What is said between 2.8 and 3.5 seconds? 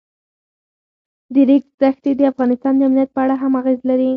امنیت په اړه